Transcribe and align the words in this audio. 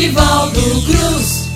Nivaldo 0.00 0.62
Cruz. 0.86 1.50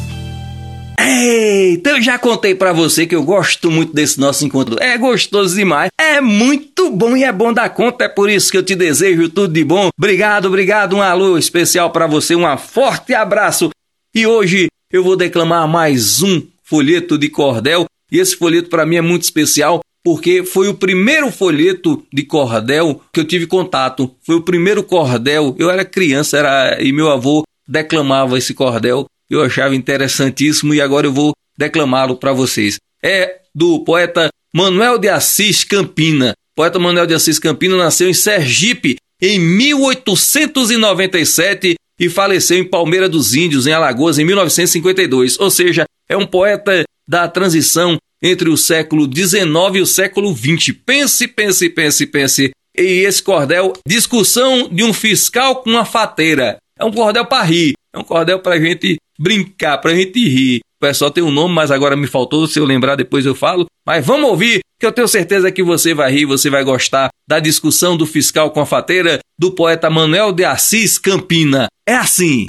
Eita, 1.01 1.89
eu 1.89 2.03
já 2.03 2.19
contei 2.19 2.55
para 2.55 2.75
você 2.75 3.07
que 3.07 3.15
eu 3.15 3.23
gosto 3.23 3.71
muito 3.71 3.95
desse 3.95 4.21
nosso 4.21 4.45
encontro. 4.45 4.77
É 4.83 4.99
gostoso 4.99 5.57
demais, 5.57 5.89
é 5.99 6.21
muito 6.21 6.91
bom 6.91 7.17
e 7.17 7.25
é 7.25 7.33
bom 7.33 7.55
dar 7.55 7.71
conta. 7.71 8.05
É 8.05 8.09
por 8.09 8.29
isso 8.29 8.51
que 8.51 8.59
eu 8.59 8.63
te 8.63 8.75
desejo 8.75 9.31
tudo 9.31 9.55
de 9.55 9.65
bom. 9.65 9.89
Obrigado, 9.99 10.45
obrigado. 10.45 10.95
Um 10.95 11.01
alô 11.01 11.39
especial 11.39 11.91
para 11.91 12.07
você, 12.07 12.37
um 12.37 12.45
forte 12.59 13.15
abraço. 13.15 13.71
E 14.15 14.27
hoje 14.27 14.67
eu 14.93 15.03
vou 15.03 15.17
declamar 15.17 15.67
mais 15.67 16.21
um 16.21 16.43
folheto 16.63 17.17
de 17.17 17.31
cordel. 17.31 17.87
E 18.13 18.19
esse 18.19 18.37
folheto 18.37 18.69
para 18.69 18.85
mim 18.85 18.97
é 18.97 19.01
muito 19.01 19.23
especial 19.23 19.81
porque 20.05 20.45
foi 20.45 20.69
o 20.69 20.75
primeiro 20.75 21.33
folheto 21.33 22.05
de 22.13 22.25
cordel 22.25 23.01
que 23.11 23.21
eu 23.21 23.25
tive 23.25 23.47
contato. 23.47 24.15
Foi 24.23 24.37
o 24.37 24.43
primeiro 24.43 24.83
cordel. 24.83 25.57
Eu 25.59 25.71
era 25.71 25.83
criança 25.83 26.37
era 26.37 26.83
e 26.83 26.93
meu 26.93 27.11
avô 27.11 27.43
declamava 27.67 28.39
esse 28.39 28.55
cordel. 28.55 29.07
Eu 29.31 29.43
achava 29.43 29.75
interessantíssimo 29.75 30.75
e 30.75 30.81
agora 30.81 31.07
eu 31.07 31.13
vou 31.13 31.33
declamá-lo 31.57 32.17
para 32.17 32.33
vocês. 32.33 32.79
É 33.03 33.41
do 33.55 33.85
poeta 33.85 34.29
Manuel 34.55 34.99
de 34.99 35.09
Assis 35.09 35.65
Campina. 35.65 36.33
O 36.53 36.57
poeta 36.57 36.79
Manuel 36.79 37.07
de 37.07 37.15
Assis 37.15 37.39
Campina 37.39 37.77
nasceu 37.77 38.09
em 38.09 38.15
Sergipe 38.15 38.97
em 39.21 39.39
1897 39.39 41.75
e 41.99 42.09
faleceu 42.09 42.59
em 42.59 42.65
Palmeira 42.65 43.09
dos 43.09 43.35
Índios, 43.35 43.67
em 43.67 43.73
Alagoas, 43.73 44.19
em 44.19 44.25
1952. 44.25 45.41
Ou 45.41 45.51
seja, 45.51 45.85
é 46.09 46.17
um 46.17 46.27
poeta 46.27 46.85
da 47.07 47.29
transição 47.29 47.99
entre 48.23 48.49
o 48.49 48.57
século 48.57 49.05
XIX 49.05 49.35
e 49.75 49.81
o 49.81 49.87
século 49.87 50.35
XX. 50.35 50.75
Pense, 50.85 51.29
pense, 51.29 51.69
pense, 51.69 52.07
pense. 52.07 52.51
E 52.77 53.05
esse 53.05 53.23
cordel, 53.23 53.73
discussão 53.87 54.69
de 54.69 54.83
um 54.83 54.93
fiscal 54.93 55.63
com 55.63 55.71
uma 55.71 55.85
fateira. 55.85 56.57
É 56.79 56.85
um 56.85 56.91
cordel 56.91 57.25
para 57.25 57.43
rir, 57.43 57.75
é 57.93 57.99
um 57.99 58.05
cordel 58.05 58.41
para 58.41 58.59
gente 58.59 58.97
brincar, 59.19 59.79
para 59.79 59.95
gente 59.95 60.29
rir. 60.29 60.61
O 60.77 60.81
pessoal 60.81 61.11
tem 61.11 61.23
um 61.23 61.31
nome, 61.31 61.55
mas 61.55 61.71
agora 61.71 61.97
me 61.97 62.07
faltou, 62.07 62.47
se 62.47 62.59
eu 62.59 62.65
lembrar 62.65 62.97
depois 62.97 63.25
eu 63.25 63.35
falo. 63.35 63.67
Mas 63.87 64.05
vamos 64.05 64.29
ouvir, 64.29 64.61
que 64.79 64.85
eu 64.85 64.93
tenho 64.93 65.09
certeza 65.09 65.53
que 65.53 65.63
você 65.63 65.95
vai 65.95 66.11
rir, 66.11 66.27
você 66.27 66.51
vai 66.51 66.65
gostar 66.65 67.09
da 67.29 67.39
discussão 67.39 67.97
do 67.97 68.07
fiscal 68.07 68.51
com 68.51 68.61
a 68.61 68.67
fateira 68.67 69.21
do 69.39 69.53
poeta 69.53 69.89
Manuel 69.89 70.33
de 70.33 70.45
Assis 70.45 70.99
Campina. 70.99 71.69
É 71.87 71.95
assim. 71.95 72.47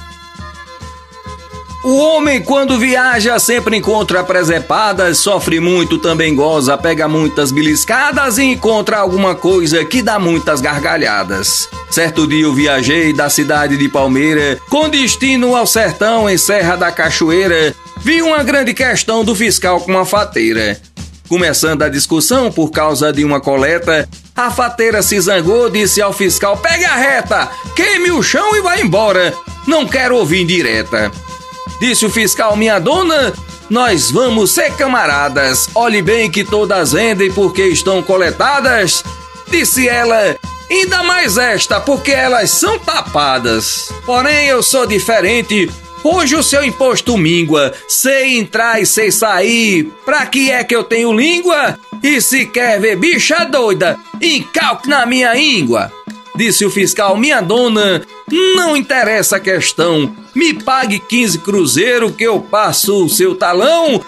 O 1.86 1.98
homem, 1.98 2.42
quando 2.42 2.80
viaja, 2.80 3.38
sempre 3.38 3.76
encontra 3.76 4.24
presepadas, 4.24 5.18
sofre 5.18 5.60
muito, 5.60 5.98
também 5.98 6.34
goza, 6.34 6.76
pega 6.76 7.06
muitas 7.06 7.52
beliscadas 7.52 8.38
e 8.38 8.42
encontra 8.42 8.98
alguma 8.98 9.36
coisa 9.36 9.84
que 9.84 10.02
dá 10.02 10.18
muitas 10.18 10.60
gargalhadas. 10.60 11.68
Certo 11.88 12.26
dia 12.26 12.42
eu 12.42 12.52
viajei 12.52 13.12
da 13.12 13.30
cidade 13.30 13.76
de 13.76 13.88
Palmeira, 13.88 14.58
com 14.68 14.88
destino 14.88 15.54
ao 15.54 15.64
sertão 15.64 16.28
em 16.28 16.36
Serra 16.36 16.74
da 16.74 16.90
Cachoeira, 16.90 17.72
vi 17.98 18.20
uma 18.20 18.42
grande 18.42 18.74
questão 18.74 19.24
do 19.24 19.32
fiscal 19.32 19.80
com 19.80 19.92
uma 19.92 20.04
fateira. 20.04 20.80
Começando 21.28 21.82
a 21.82 21.88
discussão 21.88 22.50
por 22.50 22.72
causa 22.72 23.12
de 23.12 23.24
uma 23.24 23.40
coleta, 23.40 24.08
a 24.34 24.50
fateira 24.50 25.02
se 25.04 25.20
zangou, 25.20 25.70
disse 25.70 26.02
ao 26.02 26.12
fiscal: 26.12 26.56
Pega 26.56 26.88
a 26.88 26.96
reta, 26.96 27.48
queime 27.76 28.10
o 28.10 28.24
chão 28.24 28.56
e 28.56 28.60
vá 28.60 28.76
embora. 28.80 29.32
Não 29.68 29.86
quero 29.86 30.16
ouvir 30.16 30.42
indireta. 30.42 31.12
Disse 31.78 32.06
o 32.06 32.10
fiscal, 32.10 32.56
minha 32.56 32.78
dona, 32.78 33.34
nós 33.68 34.10
vamos 34.10 34.52
ser 34.52 34.72
camaradas. 34.76 35.68
Olhe 35.74 36.00
bem 36.00 36.30
que 36.30 36.44
todas 36.44 36.92
vendem 36.92 37.32
porque 37.32 37.66
estão 37.66 38.02
coletadas. 38.02 39.04
Disse 39.48 39.88
ela, 39.88 40.36
ainda 40.70 41.02
mais 41.02 41.36
esta, 41.36 41.80
porque 41.80 42.12
elas 42.12 42.50
são 42.50 42.78
tapadas. 42.78 43.92
Porém, 44.04 44.46
eu 44.46 44.62
sou 44.62 44.86
diferente. 44.86 45.70
Hoje 46.02 46.36
o 46.36 46.42
seu 46.42 46.64
imposto 46.64 47.18
mingua. 47.18 47.72
Sei 47.88 48.38
entrar 48.38 48.80
e 48.80 48.86
sei 48.86 49.10
sair. 49.10 49.92
Pra 50.04 50.24
que 50.26 50.50
é 50.50 50.62
que 50.62 50.74
eu 50.74 50.84
tenho 50.84 51.12
língua? 51.12 51.78
E 52.02 52.20
se 52.20 52.46
quer 52.46 52.80
ver 52.80 52.96
bicha 52.96 53.44
doida, 53.44 53.98
encalque 54.22 54.88
na 54.88 55.04
minha 55.04 55.36
íngua. 55.36 55.90
Disse 56.36 56.66
o 56.66 56.70
fiscal, 56.70 57.16
minha 57.16 57.40
dona, 57.40 58.02
não 58.54 58.76
interessa 58.76 59.36
a 59.36 59.40
questão. 59.40 60.14
Me 60.34 60.52
pague 60.52 60.98
15 60.98 61.38
cruzeiro 61.38 62.12
que 62.12 62.24
eu 62.24 62.40
passo 62.40 63.04
o 63.04 63.08
seu 63.08 63.34
talão. 63.34 64.04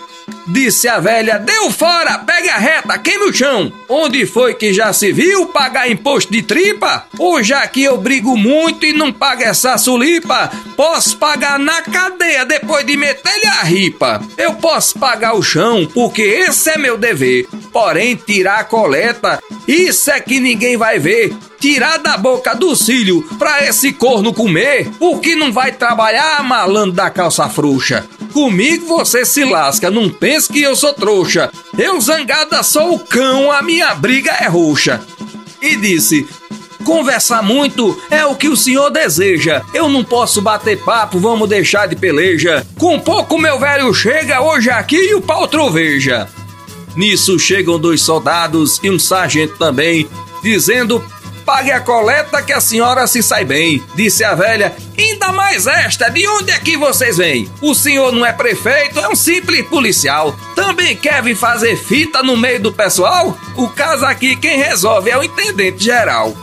Disse 0.46 0.88
a 0.88 0.98
velha, 0.98 1.38
deu 1.38 1.70
fora, 1.70 2.18
pegue 2.18 2.48
a 2.48 2.58
reta, 2.58 2.98
queime 2.98 3.24
o 3.24 3.32
chão. 3.32 3.72
Onde 3.88 4.26
foi 4.26 4.54
que 4.54 4.72
já 4.72 4.92
se 4.92 5.12
viu 5.12 5.46
pagar 5.46 5.90
imposto 5.90 6.30
de 6.30 6.42
tripa? 6.42 7.06
Hoje 7.18 7.52
aqui 7.54 7.84
eu 7.84 7.96
brigo 7.98 8.36
muito 8.36 8.84
e 8.84 8.92
não 8.92 9.12
pago 9.12 9.42
essa 9.42 9.76
sulipa. 9.78 10.50
Posso 10.76 11.16
pagar 11.16 11.58
na 11.58 11.82
cadeia 11.82 12.44
depois 12.44 12.84
de 12.86 12.96
meter-lhe 12.96 13.46
a 13.46 13.62
ripa. 13.62 14.22
Eu 14.36 14.54
posso 14.54 14.98
pagar 14.98 15.34
o 15.34 15.42
chão, 15.42 15.88
porque 15.92 16.22
esse 16.22 16.70
é 16.70 16.78
meu 16.78 16.96
dever. 16.96 17.46
Porém, 17.72 18.16
tirar 18.16 18.60
a 18.60 18.64
coleta, 18.64 19.42
isso 19.66 20.10
é 20.10 20.20
que 20.20 20.40
ninguém 20.40 20.76
vai 20.76 20.98
ver 20.98 21.36
tirar 21.60 21.98
da 21.98 22.16
boca 22.16 22.54
do 22.54 22.74
cílio 22.76 23.22
pra 23.38 23.64
esse 23.66 23.92
corno 23.92 24.32
comer, 24.32 24.90
porque 24.98 25.34
não 25.34 25.52
vai 25.52 25.72
trabalhar 25.72 26.42
malandro 26.42 26.92
da 26.92 27.10
calça 27.10 27.48
frouxa. 27.48 28.06
Comigo 28.32 28.86
você 28.86 29.24
se 29.24 29.44
lasca, 29.44 29.90
não 29.90 30.08
pense 30.08 30.48
que 30.48 30.62
eu 30.62 30.76
sou 30.76 30.92
trouxa. 30.92 31.50
Eu 31.76 32.00
zangada 32.00 32.62
sou 32.62 32.94
o 32.94 32.98
cão, 32.98 33.50
a 33.50 33.62
minha 33.62 33.94
briga 33.94 34.32
é 34.32 34.46
roxa. 34.46 35.00
E 35.60 35.76
disse: 35.76 36.26
Conversar 36.84 37.42
muito 37.42 38.00
é 38.10 38.24
o 38.24 38.36
que 38.36 38.48
o 38.48 38.56
senhor 38.56 38.90
deseja. 38.90 39.62
Eu 39.74 39.88
não 39.88 40.04
posso 40.04 40.40
bater 40.40 40.78
papo, 40.78 41.18
vamos 41.18 41.48
deixar 41.48 41.88
de 41.88 41.96
peleja. 41.96 42.64
Com 42.78 43.00
pouco 43.00 43.38
meu 43.38 43.58
velho 43.58 43.92
chega 43.92 44.40
hoje 44.40 44.70
aqui 44.70 44.96
e 44.96 45.14
o 45.14 45.20
pau 45.20 45.48
troveja. 45.48 46.28
Nisso 46.98 47.38
chegam 47.38 47.78
dois 47.78 48.02
soldados 48.02 48.80
e 48.82 48.90
um 48.90 48.98
sargento 48.98 49.56
também, 49.56 50.08
dizendo 50.42 51.00
Pague 51.44 51.70
a 51.70 51.80
coleta 51.80 52.42
que 52.42 52.52
a 52.52 52.60
senhora 52.60 53.06
se 53.06 53.22
sai 53.22 53.42
bem, 53.42 53.82
disse 53.94 54.22
a 54.22 54.34
velha. 54.34 54.74
Ainda 54.98 55.32
mais 55.32 55.66
esta, 55.66 56.10
de 56.10 56.26
onde 56.26 56.50
é 56.50 56.58
que 56.58 56.76
vocês 56.76 57.16
vêm? 57.16 57.48
O 57.62 57.72
senhor 57.72 58.12
não 58.12 58.26
é 58.26 58.32
prefeito, 58.32 58.98
é 58.98 59.08
um 59.08 59.14
simples 59.14 59.66
policial. 59.66 60.36
Também 60.54 60.94
quer 60.96 61.22
vir 61.22 61.36
fazer 61.36 61.76
fita 61.76 62.20
no 62.22 62.36
meio 62.36 62.60
do 62.60 62.72
pessoal? 62.72 63.38
O 63.56 63.68
caso 63.68 64.04
aqui 64.04 64.34
quem 64.34 64.58
resolve 64.58 65.08
é 65.08 65.16
o 65.16 65.22
intendente 65.22 65.84
geral. 65.84 66.36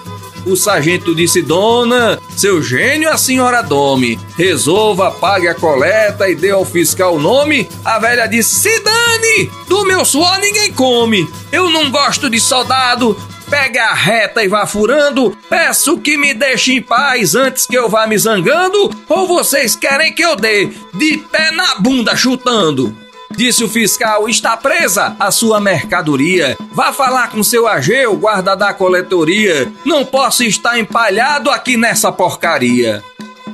O 0.46 0.56
sargento 0.56 1.16
disse: 1.16 1.42
Dona, 1.42 2.20
seu 2.36 2.62
gênio 2.62 3.10
a 3.10 3.18
senhora 3.18 3.62
dome. 3.62 4.20
Resolva, 4.38 5.12
pague 5.12 5.48
a 5.48 5.56
coleta 5.56 6.30
e 6.30 6.36
dê 6.36 6.52
ao 6.52 6.64
fiscal 6.64 7.16
o 7.16 7.20
nome. 7.20 7.68
A 7.84 8.00
velha 8.00 8.28
disse: 8.28 8.56
Se 8.56 8.80
dane! 8.82 9.50
Do 9.68 9.86
meu 9.86 10.06
suor 10.06 10.40
ninguém 10.40 10.72
come. 10.72 11.28
Eu 11.52 11.70
não 11.70 11.90
gosto 11.90 12.30
de 12.30 12.40
soldado, 12.40 13.18
Pegue 13.50 13.78
a 13.78 13.94
reta 13.94 14.44
e 14.44 14.48
vá 14.48 14.66
furando. 14.66 15.38
Peço 15.50 16.00
que 16.00 16.18
me 16.18 16.34
deixe 16.34 16.74
em 16.74 16.82
paz 16.82 17.36
antes 17.36 17.66
que 17.66 17.78
eu 17.78 17.88
vá 17.88 18.08
me 18.08 18.18
zangando. 18.18 18.90
Ou 19.08 19.28
vocês 19.28 19.76
querem 19.76 20.14
que 20.14 20.24
eu 20.24 20.36
dê 20.36 20.72
de 20.94 21.18
pé 21.18 21.52
na 21.52 21.76
bunda 21.76 22.16
chutando? 22.16 22.96
Disse 23.36 23.64
o 23.64 23.70
fiscal: 23.70 24.28
está 24.30 24.56
presa 24.56 25.16
a 25.20 25.32
sua 25.32 25.60
mercadoria. 25.60 26.58
Vá 26.72 26.94
falar 26.94 27.30
com 27.30 27.44
seu 27.44 27.68
ageu, 27.68 28.16
guarda 28.16 28.56
da 28.56 28.74
coletoria. 28.74 29.72
Não 29.86 30.06
posso 30.06 30.44
estar 30.44 30.80
empalhado 30.80 31.50
aqui 31.50 31.78
nessa 31.78 32.12
porcaria. 32.12 33.04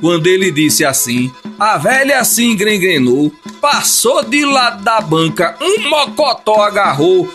Quando 0.00 0.26
ele 0.26 0.50
disse 0.50 0.84
assim, 0.84 1.32
a 1.58 1.78
velha 1.78 2.24
se 2.24 2.44
engrenou, 2.44 3.30
passou 3.60 4.24
de 4.24 4.44
lado 4.44 4.82
da 4.82 5.00
banca, 5.00 5.56
um 5.60 5.88
mocotó 5.88 6.62
agarrou, 6.62 7.28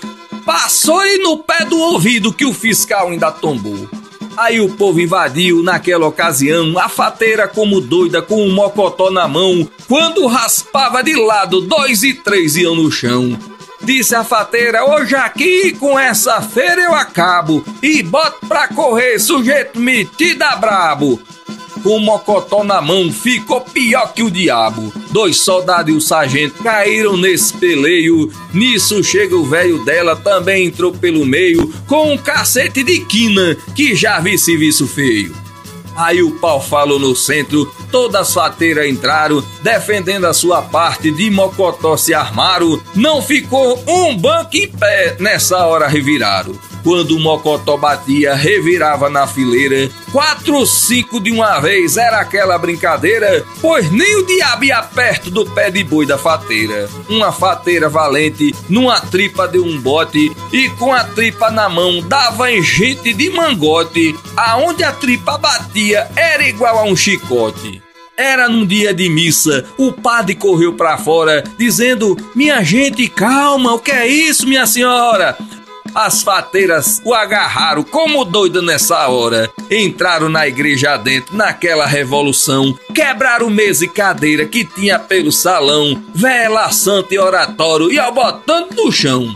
Passou-lhe 0.48 1.18
no 1.18 1.40
pé 1.40 1.66
do 1.66 1.78
ouvido 1.78 2.32
que 2.32 2.46
o 2.46 2.54
fiscal 2.54 3.10
ainda 3.10 3.30
tombou. 3.30 3.90
Aí 4.38 4.62
o 4.62 4.70
povo 4.70 5.02
invadiu 5.02 5.64
naquela 5.64 6.06
ocasião, 6.06 6.78
a 6.78 6.88
fateira 6.88 7.48
como 7.48 7.82
doida 7.82 8.22
com 8.22 8.40
um 8.40 8.54
mocotó 8.54 9.10
na 9.10 9.28
mão. 9.28 9.68
Quando 9.88 10.28
raspava 10.28 11.04
de 11.04 11.16
lado, 11.16 11.60
dois 11.60 12.04
e 12.04 12.14
três 12.14 12.56
iam 12.56 12.76
no 12.76 12.92
chão. 12.92 13.36
Disse 13.82 14.14
a 14.14 14.24
fateira, 14.24 14.86
hoje 14.86 15.16
aqui 15.16 15.72
com 15.80 15.98
essa 15.98 16.40
feira 16.40 16.82
eu 16.82 16.94
acabo. 16.94 17.66
E 17.82 18.04
boto 18.04 18.46
pra 18.48 18.68
correr, 18.68 19.18
sujeito 19.18 19.80
metido 19.80 20.44
a 20.44 20.56
brabo 20.56 21.20
com 21.88 21.96
o 21.96 22.00
mocotó 22.02 22.66
na 22.66 22.82
mão, 22.82 23.10
ficou 23.10 23.62
pior 23.62 24.14
que 24.14 24.22
o 24.22 24.30
diabo. 24.30 24.92
Dois 25.10 25.38
soldados 25.38 25.94
e 25.94 25.96
o 25.98 26.02
sargento 26.02 26.62
caíram 26.62 27.16
nesse 27.16 27.54
peleio. 27.54 28.30
Nisso 28.54 29.02
chega 29.02 29.34
o 29.38 29.46
velho 29.46 29.86
dela, 29.86 30.14
também 30.14 30.66
entrou 30.66 30.92
pelo 30.92 31.26
meio, 31.26 31.74
com 31.88 32.12
um 32.12 32.18
cacete 32.18 32.84
de 32.84 33.00
quina, 33.06 33.56
que 33.74 33.96
já 33.96 34.20
vi 34.20 34.38
serviço 34.38 34.86
feio. 34.86 35.34
Aí 35.96 36.22
o 36.22 36.32
pau 36.32 36.62
falou 36.62 37.00
no 37.00 37.16
centro, 37.16 37.74
todas 37.90 38.20
as 38.28 38.34
fateiras 38.34 38.86
entraram, 38.86 39.42
defendendo 39.64 40.26
a 40.26 40.34
sua 40.34 40.62
parte, 40.62 41.10
de 41.10 41.32
mocotó 41.32 41.96
se 41.96 42.14
armaram, 42.14 42.82
não 42.94 43.22
ficou 43.22 43.82
um 43.88 44.18
banco 44.18 44.58
em 44.58 44.68
pé, 44.68 45.16
nessa 45.22 45.66
hora 45.66 45.88
reviraram. 45.88 46.54
Quando 46.88 47.18
o 47.18 47.20
mocotó 47.20 47.76
batia, 47.76 48.34
revirava 48.34 49.10
na 49.10 49.28
fileira. 49.28 49.92
Quatro, 50.10 50.66
cinco 50.66 51.20
de 51.20 51.30
uma 51.34 51.60
vez 51.60 51.98
era 51.98 52.22
aquela 52.22 52.58
brincadeira, 52.58 53.46
pois 53.60 53.92
nem 53.92 54.16
o 54.16 54.26
diabo 54.26 54.64
ia 54.64 54.82
perto 54.82 55.30
do 55.30 55.46
pé 55.46 55.70
de 55.70 55.84
boi 55.84 56.06
da 56.06 56.18
fateira. 56.18 56.90
Uma 57.10 57.34
fateira 57.34 57.90
valente, 57.90 58.56
numa 58.70 59.02
tripa 59.02 59.50
de 59.50 59.60
um 59.60 59.78
bote, 59.82 60.32
e 60.54 60.70
com 60.80 60.94
a 60.94 61.04
tripa 61.04 61.52
na 61.52 61.68
mão 61.68 62.00
dava 62.00 62.50
gente 62.62 63.14
de 63.14 63.32
mangote. 63.32 64.16
Aonde 64.38 64.86
a 64.86 64.94
tripa 64.94 65.38
batia 65.38 66.10
era 66.16 66.48
igual 66.48 66.80
a 66.80 66.84
um 66.84 66.96
chicote. 66.96 67.82
Era 68.16 68.48
num 68.48 68.66
dia 68.66 68.94
de 68.94 69.10
missa, 69.10 69.66
o 69.78 69.92
padre 69.92 70.36
correu 70.36 70.74
para 70.74 70.98
fora, 70.98 71.44
dizendo: 71.58 72.18
Minha 72.34 72.64
gente, 72.64 73.10
calma, 73.10 73.74
o 73.74 73.80
que 73.80 73.92
é 73.92 74.08
isso, 74.08 74.48
minha 74.48 74.66
senhora? 74.66 75.38
As 75.94 76.22
fateiras 76.22 77.02
o 77.04 77.14
agarraram 77.14 77.84
como 77.84 78.24
doido 78.26 78.62
nessa 78.62 79.08
hora. 79.08 79.50
Entraram 79.70 80.30
na 80.30 80.48
igreja 80.48 80.98
dentro, 80.98 81.36
naquela 81.36 81.86
revolução. 81.86 82.78
Quebraram 82.94 83.50
mesa 83.50 83.86
e 83.86 83.88
cadeira 83.88 84.46
que 84.46 84.66
tinha 84.66 85.00
pelo 85.00 85.32
salão. 85.32 86.02
Vela 86.14 86.72
santa 86.72 87.14
e 87.14 87.20
oratório 87.20 87.92
e 87.92 88.00
ao 88.00 88.14
botando 88.14 88.74
no 88.76 88.92
chão 88.92 89.36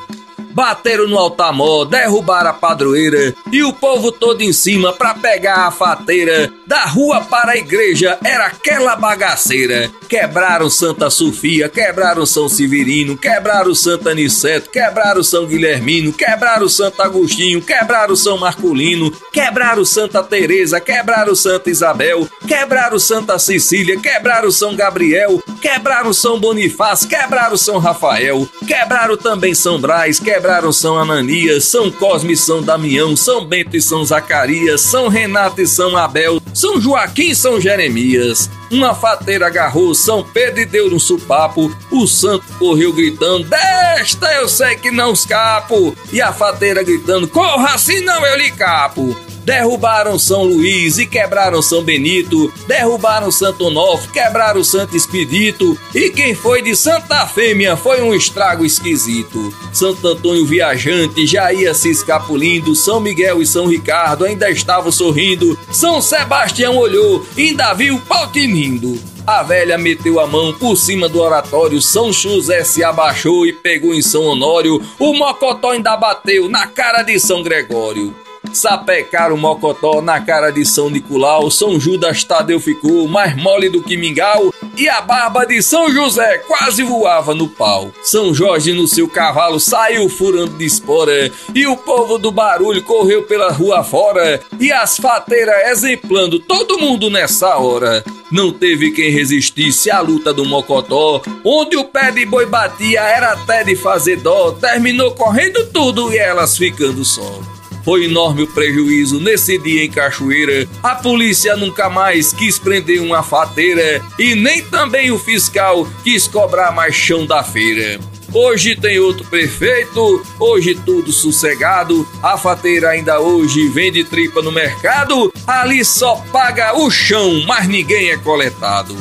bateram 0.54 1.08
no 1.08 1.18
altamó, 1.18 1.86
derrubaram 1.86 2.50
a 2.50 2.54
padroeira 2.54 3.34
e 3.52 3.64
o 3.64 3.74
povo 3.74 4.12
todo 4.12 4.42
em 4.42 4.54
cima 4.54 4.94
pra 4.94 5.14
pegar 5.14 5.68
a 5.68 5.72
fateira. 5.72 6.52
Da 6.68 6.86
rua 6.86 7.22
para 7.22 7.52
a 7.52 7.58
igreja 7.58 8.18
era 8.24 8.48
aquela 8.48 8.96
bagaceira. 8.96 9.90
Quebraram 10.08 10.70
Santa 10.70 11.10
Sofia, 11.10 11.68
quebraram 11.68 12.26
São 12.26 12.48
Severino, 12.48 13.18
quebraram 13.18 13.74
Santa 13.74 14.12
Aniceto, 14.12 14.70
quebraram 14.70 15.24
São 15.24 15.46
Guilhermino, 15.46 16.14
quebraram 16.14 16.70
Santo 16.70 17.02
Agostinho, 17.02 17.62
quebraram 17.62 18.16
São 18.16 18.38
Marculino, 18.38 19.12
quebraram 19.32 19.84
Santa 19.84 20.24
Teresa, 20.24 20.80
quebraram 20.80 21.36
Santa 21.36 21.70
Isabel, 21.70 22.28
quebraram 22.48 23.00
Santa 23.00 23.38
Cecília, 23.40 24.00
quebraram 24.00 24.52
São 24.52 24.76
Gabriel, 24.76 25.42
quebraram 25.62 26.12
São 26.12 26.40
Bonifácio, 26.40 27.08
quebraram 27.08 27.56
São 27.56 27.78
Rafael, 27.78 28.50
quebraram 28.68 29.16
também 29.16 29.54
São 29.54 29.80
Brás, 29.80 30.20
quebraram 30.20 30.72
São 30.72 30.98
Ananias, 30.98 31.66
São 31.66 31.92
Cosme 31.92 32.34
e 32.34 32.38
São 32.38 32.64
Damião, 32.64 33.16
São 33.16 33.46
Bento 33.46 33.78
e 33.78 33.82
São 33.82 34.04
Zacarias, 34.04 34.82
São 34.82 35.08
Renato 35.08 35.62
e 35.62 35.68
São 35.68 35.96
Abel, 35.96 36.42
São 36.54 36.82
Joaquim 36.82 37.30
e 37.30 37.36
São 37.36 37.62
Jeremias. 37.62 38.50
Uma 38.72 38.96
fateira 38.96 39.48
agarrou 39.48 39.94
São 39.94 40.24
Pedro 40.24 40.62
e 40.62 40.66
deu 40.66 40.88
um 40.88 41.00
supapo. 41.00 41.76
O 41.92 42.08
santo 42.08 42.46
correu 42.58 42.94
gritando: 42.94 43.44
Desta 43.44 44.34
eu 44.34 44.48
sei 44.48 44.78
que 44.78 44.90
não 44.90 45.12
escapo. 45.12 45.96
E 46.12 46.22
a 46.22 46.32
fateira 46.32 46.82
gritando: 46.82 47.28
Corra, 47.28 47.78
senão 47.78 48.26
eu 48.26 48.38
lhe 48.38 48.50
capo. 48.52 49.16
Derrubaram 49.44 50.20
São 50.20 50.44
Luís 50.44 50.98
e 50.98 51.06
quebraram 51.06 51.62
São 51.62 51.84
Benito, 51.84 52.54
derrubaram 52.68 53.32
Santo 53.32 53.66
Onofre, 53.66 54.12
quebraram 54.12 54.64
Santo 54.64 54.96
Expedito, 54.96 55.78
e 55.94 56.10
quem 56.10 56.36
foi 56.36 56.62
de 56.62 56.76
Santa 56.76 57.26
Fêmea 57.26 57.76
foi 57.76 58.02
um 58.02 58.14
estrago 58.14 58.64
esquisito. 58.66 59.54
Santo 59.74 60.08
Antônio 60.08 60.46
Viajante 60.46 61.26
já 61.26 61.52
ia 61.52 61.74
se 61.74 61.90
escapulindo, 61.90 62.76
São 62.76 63.00
Miguel 63.00 63.42
e 63.42 63.46
São 63.46 63.68
Ricardo 63.68 64.26
ainda 64.26 64.50
estavam 64.50 64.92
sorrindo, 64.92 65.58
São 65.72 66.02
Sebastião 66.02 66.78
olhou, 66.78 67.26
ainda 67.38 67.74
viu 67.74 67.96
o 67.96 68.02
pau 68.02 68.32
tinindo. 68.32 69.00
A 69.26 69.44
velha 69.44 69.78
meteu 69.78 70.20
a 70.20 70.26
mão 70.26 70.52
por 70.52 70.76
cima 70.76 71.08
do 71.08 71.20
oratório, 71.20 71.82
São 71.82 72.12
José 72.12 72.64
se 72.64 72.84
abaixou 72.84 73.46
e 73.46 73.54
pegou 73.54 73.94
em 73.94 74.02
São 74.02 74.24
Honório, 74.24 74.82
o 75.00 75.14
mocotó 75.14 75.72
ainda 75.72 75.96
bateu 75.96 76.50
na 76.50 76.68
cara 76.68 77.04
de 77.04 77.20
São 77.20 77.44
Gregório. 77.44 78.16
Sapecaram 78.54 79.38
Mocotó 79.38 80.02
na 80.02 80.20
cara 80.20 80.52
de 80.52 80.66
São 80.66 80.90
Nicolau, 80.90 81.50
São 81.50 81.80
Judas 81.80 82.24
Tadeu 82.24 82.60
ficou 82.60 83.08
mais 83.08 83.36
mole 83.36 83.70
do 83.70 83.82
que 83.82 83.96
mingau, 83.96 84.54
e 84.78 84.90
a 84.90 85.00
barba 85.02 85.46
de 85.46 85.62
São 85.62 85.92
José 85.92 86.40
quase 86.40 86.84
voava 86.84 87.34
no 87.34 87.48
pau. 87.48 87.92
São 88.04 88.34
Jorge 88.34 88.74
no 88.74 88.88
seu 88.88 89.08
cavalo 89.08 89.60
saiu 89.60 90.10
furando 90.10 90.58
de 90.58 90.66
espora, 90.66 91.32
e 91.56 91.66
o 91.66 91.78
povo 91.78 92.18
do 92.18 92.32
barulho 92.32 92.84
correu 92.84 93.24
pela 93.24 93.52
rua 93.52 93.84
fora, 93.84 94.42
e 94.60 94.72
as 94.72 94.98
fateiras 94.98 95.72
exemplando 95.72 96.40
todo 96.40 96.80
mundo 96.80 97.10
nessa 97.10 97.58
hora. 97.58 98.04
Não 98.32 98.52
teve 98.52 98.92
quem 98.92 99.12
resistisse 99.12 99.92
à 99.92 100.00
luta 100.00 100.34
do 100.34 100.46
Mocotó, 100.46 101.22
onde 101.44 101.78
o 101.78 101.86
pé 101.86 102.12
de 102.12 102.26
boi 102.26 102.46
batia 102.46 103.02
era 103.02 103.34
até 103.34 103.64
de 103.64 103.76
fazer 103.76 104.18
dó, 104.18 104.52
terminou 104.52 105.12
correndo 105.12 105.68
tudo 105.68 106.12
e 106.14 106.18
elas 106.18 106.58
ficando 106.58 107.04
só. 107.04 107.61
Foi 107.84 108.06
enorme 108.06 108.44
o 108.44 108.48
prejuízo 108.48 109.20
nesse 109.20 109.58
dia 109.58 109.84
em 109.84 109.90
Cachoeira. 109.90 110.68
A 110.84 110.96
polícia 110.96 111.56
nunca 111.56 111.90
mais 111.90 112.32
quis 112.32 112.60
prender 112.60 113.02
uma 113.02 113.24
fateira 113.24 114.02
e 114.20 114.36
nem 114.36 114.62
também 114.62 115.12
o 115.12 115.18
fiscal 115.18 115.88
quis 116.04 116.28
cobrar 116.28 116.72
mais 116.72 116.94
chão 116.94 117.26
da 117.26 117.44
feira. 117.44 118.00
Hoje 118.34 118.78
tem 118.78 118.98
outro 118.98 119.26
prefeito, 119.26 120.26
hoje 120.40 120.74
tudo 120.86 121.12
sossegado. 121.12 122.08
A 122.24 122.38
fateira 122.38 122.92
ainda 122.92 123.20
hoje 123.20 123.68
vende 123.68 124.06
tripa 124.06 124.42
no 124.42 124.52
mercado. 124.52 125.34
Ali 125.46 125.84
só 125.84 126.16
paga 126.32 126.74
o 126.78 126.90
chão, 126.90 127.44
mas 127.46 127.68
ninguém 127.68 128.12
é 128.12 128.18
coletado. 128.18 128.96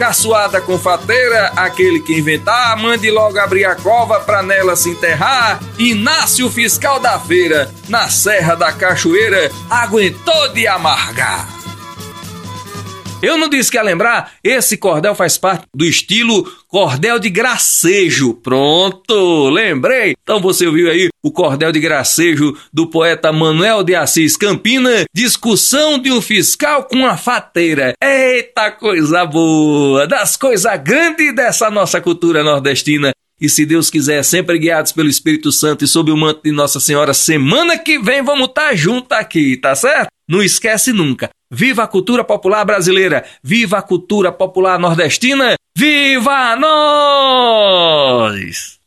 Caçoada 0.00 0.62
com 0.62 0.78
fateira, 0.78 1.52
aquele 1.54 2.00
que 2.00 2.14
inventar, 2.14 2.74
mande 2.78 3.10
logo 3.10 3.38
abrir 3.38 3.66
a 3.66 3.74
cova 3.74 4.18
pra 4.18 4.42
nela 4.42 4.74
se 4.74 4.88
enterrar. 4.88 5.60
E 5.78 5.92
nasce 5.92 6.42
o 6.42 6.48
fiscal 6.48 6.98
da 6.98 7.20
feira, 7.20 7.70
na 7.86 8.08
Serra 8.08 8.54
da 8.54 8.72
Cachoeira, 8.72 9.52
aguentou 9.68 10.48
de 10.54 10.66
amargar. 10.66 11.46
Eu 13.20 13.36
não 13.36 13.46
disse 13.46 13.70
que 13.70 13.76
ia 13.76 13.82
lembrar? 13.82 14.32
Esse 14.42 14.78
cordel 14.78 15.14
faz 15.14 15.36
parte 15.36 15.66
do 15.74 15.84
estilo 15.84 16.50
cordel 16.70 17.18
de 17.18 17.28
gracejo. 17.28 18.34
Pronto, 18.34 19.48
lembrei. 19.50 20.14
Então 20.22 20.40
você 20.40 20.66
ouviu 20.66 20.88
aí 20.88 21.08
o 21.22 21.30
cordel 21.30 21.72
de 21.72 21.80
gracejo 21.80 22.56
do 22.72 22.86
poeta 22.86 23.32
Manuel 23.32 23.82
de 23.82 23.94
Assis 23.94 24.36
Campina, 24.36 25.04
discussão 25.14 25.98
de 25.98 26.10
um 26.10 26.22
fiscal 26.22 26.84
com 26.84 26.96
uma 26.96 27.16
fateira. 27.16 27.92
Eita 28.02 28.70
coisa 28.70 29.26
boa, 29.26 30.06
das 30.06 30.36
coisas 30.36 30.80
grandes 30.82 31.34
dessa 31.34 31.70
nossa 31.70 32.00
cultura 32.00 32.42
nordestina. 32.42 33.12
E 33.40 33.48
se 33.48 33.64
Deus 33.64 33.88
quiser, 33.88 34.22
sempre 34.22 34.58
guiados 34.58 34.92
pelo 34.92 35.08
Espírito 35.08 35.50
Santo 35.50 35.84
e 35.84 35.88
sob 35.88 36.12
o 36.12 36.16
manto 36.16 36.42
de 36.44 36.52
Nossa 36.52 36.78
Senhora, 36.78 37.14
semana 37.14 37.78
que 37.78 37.98
vem 37.98 38.22
vamos 38.22 38.48
estar 38.48 38.68
tá 38.68 38.76
junto 38.76 39.12
aqui, 39.12 39.56
tá 39.56 39.74
certo? 39.74 40.08
Não 40.28 40.42
esquece 40.42 40.92
nunca. 40.92 41.30
Viva 41.50 41.82
a 41.82 41.88
cultura 41.88 42.22
popular 42.22 42.64
brasileira! 42.64 43.24
Viva 43.42 43.78
a 43.78 43.82
cultura 43.82 44.30
popular 44.30 44.78
nordestina! 44.78 45.54
Viva 45.76 46.54
nós! 46.56 47.58